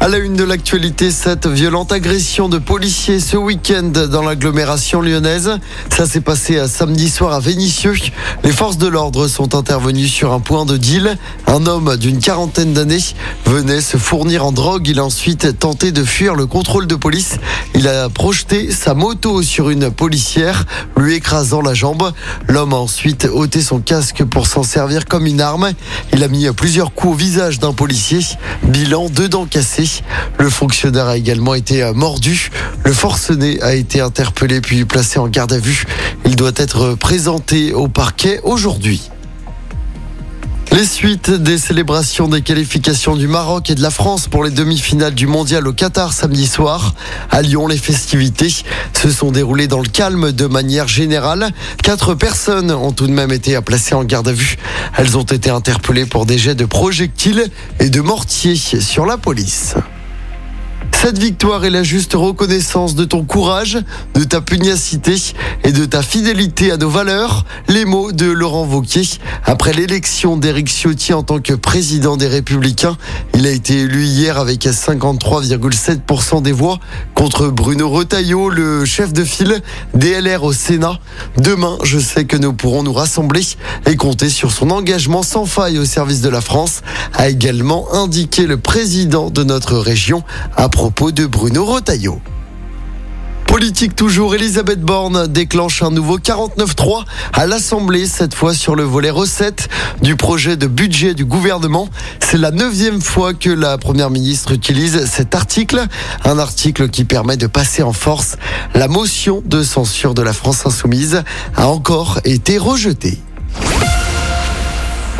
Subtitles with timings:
[0.00, 5.50] À la une de l'actualité, cette violente agression de policiers ce week-end dans l'agglomération lyonnaise.
[5.90, 7.94] Ça s'est passé à samedi soir à Vénissieux.
[8.44, 11.18] Les forces de l'ordre sont intervenues sur un point de deal.
[11.48, 13.02] Un homme d'une quarantaine d'années
[13.44, 14.86] venait se fournir en drogue.
[14.86, 17.38] Il a ensuite tenté de fuir le contrôle de police.
[17.74, 20.64] Il a projeté sa moto sur une policière,
[20.96, 22.12] lui écrasant la jambe.
[22.46, 25.72] L'homme a ensuite ôté son casque pour s'en servir comme une arme.
[26.12, 28.20] Il a mis plusieurs coups au visage d'un policier.
[28.62, 29.87] Bilan, deux dents cassées.
[30.38, 32.50] Le fonctionnaire a également été euh, mordu.
[32.84, 35.84] Le forcené a été interpellé puis placé en garde à vue.
[36.24, 39.10] Il doit être présenté au parquet aujourd'hui.
[40.72, 45.14] Les suites des célébrations des qualifications du Maroc et de la France pour les demi-finales
[45.14, 46.94] du mondial au Qatar samedi soir.
[47.30, 48.52] À Lyon, les festivités
[48.92, 51.50] se sont déroulées dans le calme de manière générale.
[51.82, 54.56] Quatre personnes ont tout de même été placées en garde à vue.
[54.96, 57.44] Elles ont été interpellées pour des jets de projectiles
[57.80, 59.74] et de mortiers sur la police.
[61.00, 63.78] Cette victoire est la juste reconnaissance de ton courage,
[64.14, 65.14] de ta pugnacité
[65.62, 67.44] et de ta fidélité à nos valeurs.
[67.68, 69.08] Les mots de Laurent Vauquier
[69.44, 72.96] après l'élection d'Éric Ciotti en tant que président des Républicains.
[73.34, 76.80] Il a été élu hier avec 53,7% des voix
[77.14, 79.62] contre Bruno Retailleau, le chef de file
[79.94, 80.98] DLR au Sénat.
[81.36, 83.42] Demain, je sais que nous pourrons nous rassembler
[83.86, 86.82] et compter sur son engagement sans faille au service de la France,
[87.14, 90.24] a également indiqué le président de notre région
[90.88, 92.20] de Bruno Retailleau.
[93.46, 99.10] Politique toujours, Elisabeth Borne déclenche un nouveau 49-3 à l'Assemblée, cette fois sur le volet
[99.10, 99.68] recette
[100.02, 101.88] du projet de budget du gouvernement.
[102.20, 105.86] C'est la neuvième fois que la Première ministre utilise cet article,
[106.24, 108.36] un article qui permet de passer en force.
[108.74, 111.22] La motion de censure de la France insoumise
[111.54, 113.18] a encore été rejetée.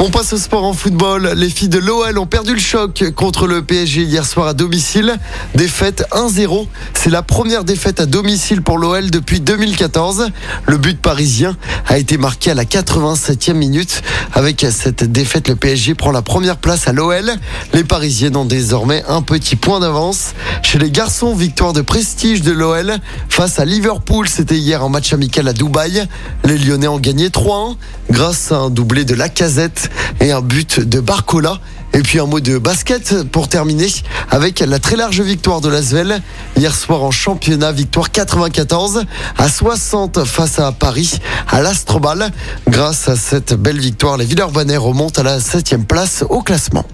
[0.01, 1.33] On passe au sport en football.
[1.35, 5.17] Les filles de l'OL ont perdu le choc contre le PSG hier soir à domicile.
[5.57, 6.69] Défaite 1-0.
[6.95, 10.29] C'est la première défaite à domicile pour l'OL depuis 2014.
[10.67, 11.57] Le but parisien
[11.89, 14.03] a été marqué à la 87e minute.
[14.35, 17.33] Avec cette défaite, le PSG prend la première place à l'OL.
[17.75, 20.35] Les Parisiennes ont désormais un petit point d'avance.
[20.63, 22.99] Chez les garçons, victoire de prestige de l'OL
[23.29, 24.29] face à Liverpool.
[24.29, 26.07] C'était hier en match amical à Dubaï.
[26.45, 27.75] Les Lyonnais ont gagné 3-1
[28.13, 29.88] grâce à un doublé de la casette
[30.21, 31.61] et un but de Barcola.
[31.95, 33.89] Et puis un mot de basket pour terminer
[34.31, 36.21] avec la très large victoire de l'Asvel
[36.57, 39.05] hier soir en championnat, victoire 94
[39.37, 42.31] à 60 face à Paris à l'Astrobal.
[42.69, 46.85] Grâce à cette belle victoire, les Villeurbanais remontent à la 7 place au classement.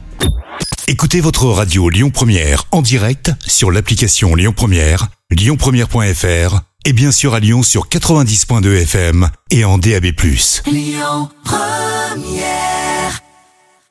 [0.87, 7.35] Écoutez votre radio Lyon Première en direct sur l'application Lyon Première, lyonpremière.fr et bien sûr
[7.35, 10.07] à Lyon sur 90.2 FM et en DAB+.
[10.67, 12.74] Lyon Première